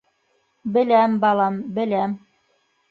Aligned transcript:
—Беләм, 0.79 1.21
балам, 1.27 1.61
беләм. 1.79 2.19